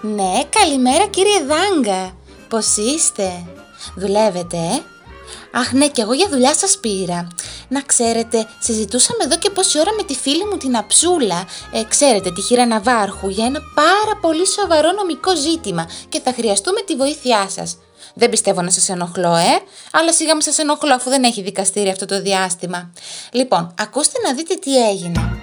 [0.00, 2.16] Ναι, καλημέρα κύριε Δάγκα.
[2.48, 3.46] Πώς είστε,
[3.96, 4.82] δουλεύετε, ε;
[5.52, 7.26] Αχ ναι, και εγώ για δουλειά σας πήρα.
[7.68, 12.30] Να ξέρετε, συζητούσαμε εδώ και πόση ώρα με τη φίλη μου την Αψούλα, ε, ξέρετε,
[12.30, 17.48] τη χείρα Ναβάρχου, για ένα πάρα πολύ σοβαρό νομικό ζήτημα και θα χρειαστούμε τη βοήθειά
[17.48, 17.78] σας.
[18.14, 19.58] Δεν πιστεύω να σας ενοχλώ, ε,
[19.92, 22.92] αλλά σιγά μην σας ενοχλώ αφού δεν έχει δικαστήρι αυτό το διάστημα.
[23.32, 25.40] Λοιπόν, ακούστε να δείτε τι έγινε.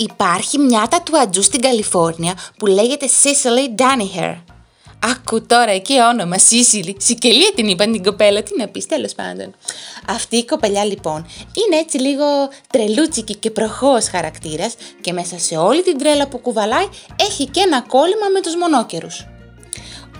[0.00, 4.36] Υπάρχει μια τατουατζού στην Καλιφόρνια που λέγεται Cicely Daniher.
[5.04, 6.96] Άκου τώρα εκεί όνομα, Σίσιλη.
[6.98, 9.54] Σικελία την είπαν την κοπέλα, τι να πεις, τέλος πάντων.
[10.08, 12.24] Αυτή η κοπελιά λοιπόν είναι έτσι λίγο
[12.70, 17.80] τρελούτσικη και προχώ χαρακτήρας και μέσα σε όλη την τρέλα που κουβαλάει έχει και ένα
[17.80, 19.26] κόλλημα με τους μονόκερους.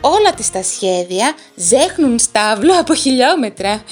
[0.01, 3.83] Όλα τις τα σχέδια ζέχνουν στάβλο από χιλιόμετρα.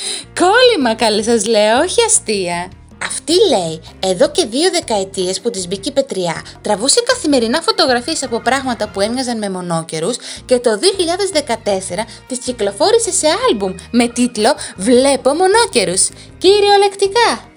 [0.41, 2.77] Κόλλημα καλέ σας λέω, όχι αστεία.
[3.18, 8.40] Αυτή λέει, εδώ και δύο δεκαετίες που της μπήκε η πετριά, τραβούσε καθημερινά φωτογραφίες από
[8.40, 15.34] πράγματα που έμοιαζαν με μονόκερους και το 2014 τις κυκλοφόρησε σε άλμπουμ με τίτλο «Βλέπω
[15.34, 16.09] μονόκερους».
[16.38, 17.51] Κυριολεκτικά!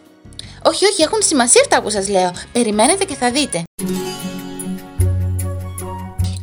[0.63, 2.31] Όχι, όχι, έχουν σημασία αυτά που σας λέω.
[2.51, 3.63] Περιμένετε και θα δείτε.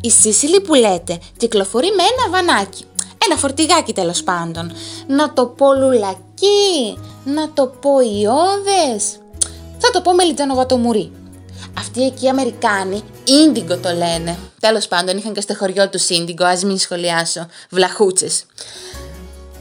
[0.00, 2.84] Η Σίσιλη που λέτε κυκλοφορεί με ένα βανάκι.
[3.24, 4.72] Ένα φορτηγάκι τέλος πάντων.
[5.06, 9.18] Να το πω λουλακί, να το πω ιώδες.
[9.78, 11.12] Θα το πω με βατομουρί.
[11.78, 14.38] Αυτοί εκεί οι Αμερικάνοι, Ίντιγκο το λένε.
[14.60, 17.46] Τέλος πάντων είχαν και στο χωριό τους Ίντιγκο, ας μην σχολιάσω.
[17.70, 18.44] Βλαχούτσες.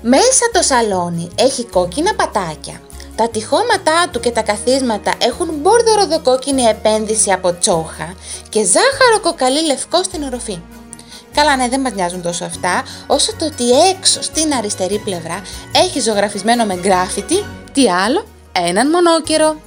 [0.02, 2.82] Μέσα το σαλόνι έχει κόκκινα πατάκια.
[3.16, 8.16] Τα τυχώματά του και τα καθίσματα έχουν μπόρδο ροδοκόκκινη επένδυση από τσόχα
[8.50, 10.60] και ζάχαρο κοκαλί λευκό στην οροφή.
[11.38, 16.00] Καλά, ναι, δεν μας νοιάζουν τόσο αυτά, όσο το ότι έξω στην αριστερή πλευρά έχει
[16.00, 19.62] ζωγραφισμένο με γκράφιτι, τι άλλο, έναν μονόκερο.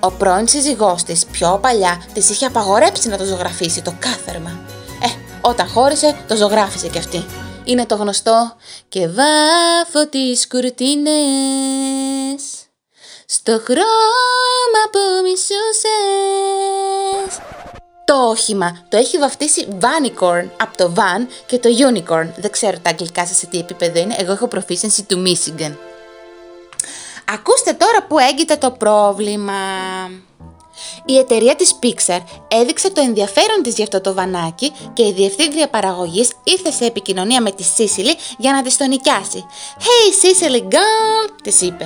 [0.00, 4.60] Ο πρώην σύζυγός της πιο παλιά της είχε απαγορέψει να το ζωγραφίσει το κάθερμα.
[5.02, 5.06] Ε,
[5.40, 7.26] όταν χώρισε το ζωγράφισε κι αυτή.
[7.64, 8.56] Είναι το γνωστό
[8.88, 11.12] «Και βάφω τις κουρτίνες
[13.26, 15.80] στο χρώμα που μισούσες».
[18.10, 22.28] Το όχημα το έχει βαφτίσει Vanicorn από το Van και το Unicorn.
[22.36, 24.14] Δεν ξέρω τα αγγλικά σας σε τι επίπεδο είναι.
[24.18, 25.72] Εγώ έχω proficiency του Michigan.
[27.32, 29.52] Ακούστε τώρα που έγκυται το πρόβλημα.
[31.04, 35.68] Η εταιρεία της Pixar έδειξε το ενδιαφέρον της για αυτό το βανάκι και η διευθύντρια
[35.68, 39.44] παραγωγής ήρθε σε επικοινωνία με τη Σίσιλη για να της το νοικιάσει.
[39.78, 41.84] «Hey Sicily girl», της είπε.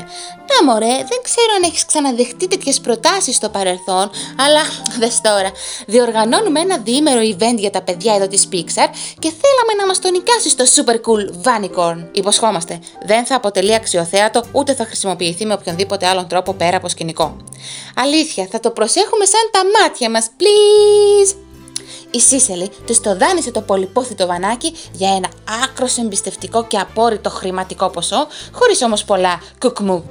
[0.51, 4.61] «Να μωρέ, δεν ξέρω αν έχεις ξαναδεχτεί τέτοιες προτάσεις στο παρελθόν, αλλά
[5.01, 5.51] δες τώρα,
[5.87, 8.89] διοργανώνουμε ένα διήμερο event για τα παιδιά εδώ της Pixar
[9.19, 12.07] και θέλαμε να μας το νοικιάσει στο super cool Vanicorn.
[12.13, 17.37] Υποσχόμαστε, δεν θα αποτελεί αξιοθέατο ούτε θα χρησιμοποιηθεί με οποιονδήποτε άλλον τρόπο πέρα από σκηνικό.
[17.97, 21.37] Αλήθεια, θα το προσέχουμε σαν τα μάτια μας, please!
[22.11, 25.29] Η Σίσελη της το δάνεισε το πολυπόθητο βανάκι για ένα
[25.65, 30.11] άκρο εμπιστευτικό και απόρριτο χρηματικό ποσό, χωρίς όμως πολλά κουκμού.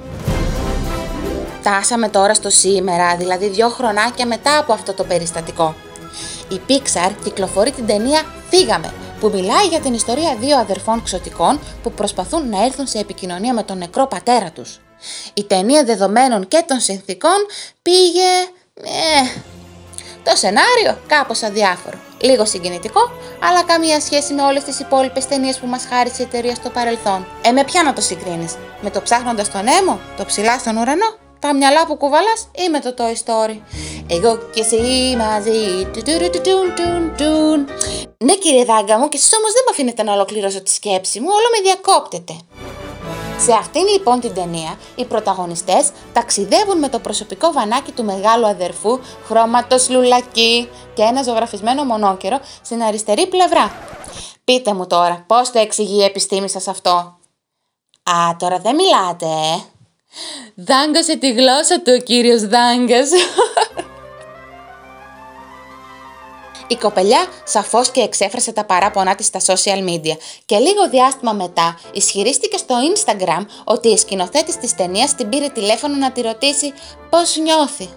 [1.60, 5.74] Φτάσαμε τώρα στο σήμερα, δηλαδή δύο χρονάκια μετά από αυτό το περιστατικό.
[6.48, 11.92] Η Pixar κυκλοφορεί την ταινία «Φύγαμε», που μιλάει για την ιστορία δύο αδερφών ξωτικών που
[11.92, 14.80] προσπαθούν να έρθουν σε επικοινωνία με τον νεκρό πατέρα τους.
[15.34, 17.46] Η ταινία δεδομένων και των συνθήκων
[17.82, 18.28] πήγε...
[18.82, 19.40] Ε,
[20.22, 21.98] το σενάριο κάπως αδιάφορο.
[22.20, 23.00] Λίγο συγκινητικό,
[23.42, 27.26] αλλά καμία σχέση με όλες τις υπόλοιπες ταινίες που μας χάρισε η εταιρεία στο παρελθόν.
[27.42, 31.16] Ε, με ποια να το συγκρίνεις, με το ψάχνοντας τον έμο, το ψηλά στον ουρανό,
[31.38, 33.56] τα μυαλά που κουβαλάς ή με το Toy Story;
[34.06, 35.88] Εγώ και εσύ μαζί.
[38.24, 41.28] Ναι κύριε Δάγκα μου, και εσείς όμως δεν με αφήνετε να ολοκληρώσω τη σκέψη μου,
[41.30, 42.34] όλο με διακόπτεται.
[43.38, 49.00] Σε αυτήν λοιπόν την ταινία, οι πρωταγωνιστές ταξιδεύουν με το προσωπικό βανάκι του μεγάλου αδερφού,
[49.26, 53.72] χρώματος λουλακί και ένα ζωγραφισμένο μονόκερο στην αριστερή πλευρά.
[54.44, 56.90] Πείτε μου τώρα, πώς το εξηγεί η επιστήμη σας αυτό;
[58.02, 59.62] Α, τώρα δεν μιλάτε, ε.
[60.54, 63.10] Δάγκωσε τη γλώσσα του ο κύριος Δάγκας.
[66.74, 70.16] Η κοπελιά σαφώς και εξέφρασε τα παράπονά της στα social media
[70.46, 75.94] και λίγο διάστημα μετά ισχυρίστηκε στο Instagram ότι η σκηνοθέτης της ταινίας την πήρε τηλέφωνο
[75.96, 76.72] να τη ρωτήσει
[77.10, 77.88] πώς νιώθει;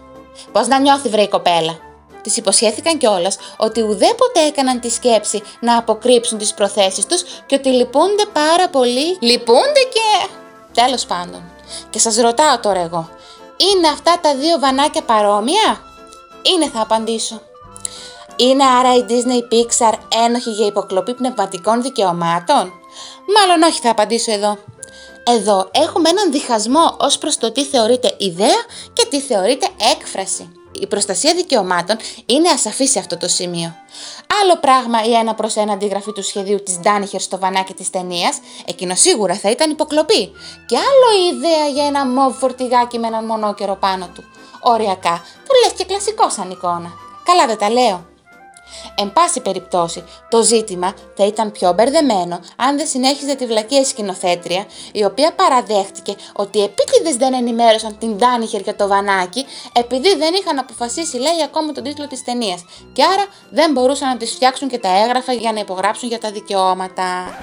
[0.52, 1.80] Πώς να νιώθει, βρε η κοπέλα;
[2.22, 7.70] Της υποσχέθηκαν κιόλας ότι ουδέποτε έκαναν τη σκέψη να αποκρύψουν τις προθέσεις τους και ότι
[7.70, 9.18] λυπούνται πάρα πολύ.
[9.20, 10.28] Λυπούνται και.
[10.74, 11.52] Τέλος πάντων.
[11.90, 13.10] Και σας ρωτάω τώρα εγώ,
[13.74, 15.82] είναι αυτά τα δύο βανάκια παρόμοια;
[16.42, 17.42] Είναι θα απαντήσω.
[18.38, 19.94] Είναι άρα η Disney Pixar
[20.26, 22.74] ένοχη για υποκλοπή πνευματικών δικαιωμάτων;
[23.36, 24.58] Μάλλον όχι θα απαντήσω εδώ.
[25.24, 30.52] Εδώ έχουμε έναν διχασμό ως προς το τι θεωρείται ιδέα και τι θεωρείται έκφραση.
[30.80, 33.76] η προστασία δικαιωμάτων είναι ασαφής σε αυτό το σημείο.
[34.42, 38.38] Άλλο πράγμα η ένα προς ένα αντιγραφή του σχεδίου της Ντάνιχερ στο βανάκι της ταινίας,
[38.66, 40.32] εκείνο σίγουρα θα ήταν υποκλοπή.
[40.66, 44.24] Και άλλο η ιδέα για ένα μοβ φορτηγάκι με έναν μονόκερο πάνω του.
[44.62, 46.92] Οριακά, που λες και κλασικό σαν εικόνα.
[47.24, 48.06] Καλά δεν τα λέω.
[48.96, 54.66] Εν πάση περιπτώσει, το ζήτημα θα ήταν πιο μπερδεμένο αν δεν συνέχιζε τη βλακία σκηνοθέτρια,
[54.92, 60.60] η οποία παραδέχτηκε ότι επίτηδες δεν ενημέρωσαν την Ντάνιχερ για το βανάκι, επειδή δεν είχαν
[60.60, 62.66] αποφασίσει, λέει, ακόμα τον τίτλο της ταινίας.
[62.94, 66.32] Και άρα δεν μπορούσαν να τη φτιάξουν και τα έγγραφα για να υπογράψουν για τα
[66.32, 67.38] δικαιώματα.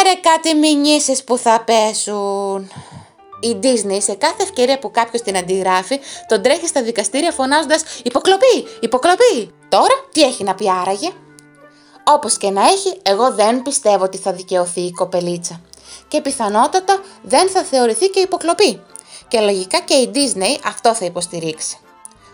[0.00, 2.70] Έρε κάτι μηνύσεις που θα πέσουν
[3.40, 8.66] η Disney σε κάθε ευκαιρία που κάποιος την αντιγράφει, τον τρέχει στα δικαστήρια φωνάζοντας Υποκλοπή!
[8.80, 9.54] Υποκλοπή!
[9.74, 11.10] Τώρα τι έχει να πει άραγε;
[12.04, 15.60] Όπως και να έχει, εγώ δεν πιστεύω ότι θα δικαιωθεί η κοπελίτσα.
[16.08, 18.82] Και πιθανότατα δεν θα θεωρηθεί και υποκλοπή.
[19.28, 21.78] Και λογικά και η Disney αυτό θα υποστηρίξει.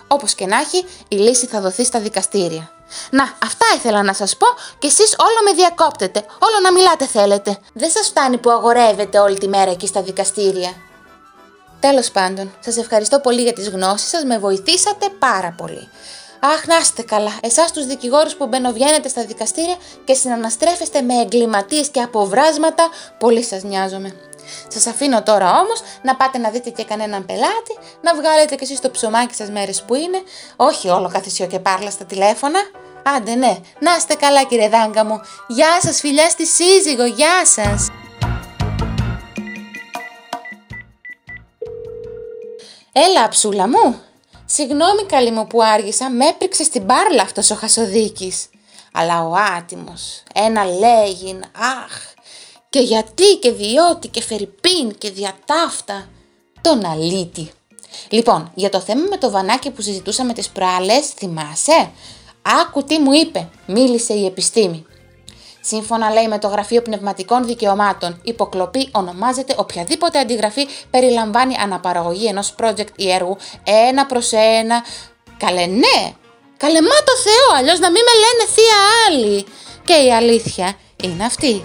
[0.08, 2.70] Όπως και να έχει, η λύση θα δοθεί στα δικαστήρια.
[3.10, 4.46] Να, αυτά ήθελα να σας πω
[4.78, 7.58] και εσείς όλο με διακόπτετε, όλο να μιλάτε θέλετε.
[7.72, 10.72] Δεν σας φτάνει που αγορεύετε όλη τη μέρα εκεί στα δικαστήρια.
[11.80, 15.88] Τέλος πάντων, σας ευχαριστώ πολύ για τις γνώσεις σας, με βοηθήσατε πάρα πολύ.
[16.42, 17.38] Αχ, να είστε καλά.
[17.42, 22.88] Εσάς τους δικηγόρους που μπαινοβγαίνετε στα δικαστήρια και συναναστρέφεστε με εγκληματίες και αποβράσματα,
[23.18, 24.14] πολύ σας νοιάζομαι.
[24.68, 28.80] Σας αφήνω τώρα όμως να πάτε να δείτε και κανέναν πελάτη, να βγάλετε κι εσείς
[28.80, 30.22] το ψωμάκι σας μέρες που είναι,
[30.56, 32.60] όχι όλο καθισιό και πάρλα στα τηλέφωνα.
[33.16, 35.20] Άντε ναι, να είστε καλά κύριε Δάγκα μου.
[35.46, 37.88] Γεια σας φιλιά στη σύζυγο, γεια σας.
[42.92, 44.09] Έλα, ψούλα μου.
[44.52, 48.48] Συγγνώμη καλή μου που άργησα, με έπριξε στην μπάρλα αυτός ο Χασοδίκης.
[48.92, 51.42] Αλλά ο άτιμος, ένα λέγειν,
[51.84, 52.14] αχ,
[52.70, 56.08] και γιατί και διότι και φερρυπίν και διατάφτα,
[56.60, 57.50] τον αλήτη.
[58.08, 61.90] Λοιπόν, για το θέμα με το βανάκι που συζητούσαμε τις προάλλες, θυμάσαι;
[62.42, 64.86] Άκου τι μου είπε, μίλησε η επιστήμη.
[65.60, 72.88] Σύμφωνα λέει με το Γραφείο Πνευματικών Δικαιωμάτων, υποκλοπή ονομάζεται οποιαδήποτε αντιγραφή περιλαμβάνει αναπαραγωγή ενός project
[72.96, 74.84] ή έργου ένα προς ένα.
[75.38, 76.12] Καλέ ναι,
[76.56, 78.76] καλέ μα το Θεό, αλλιώς να μην με λένε θεία
[79.06, 79.46] άλλοι.
[79.84, 81.62] Και η αλήθεια είναι αυτή.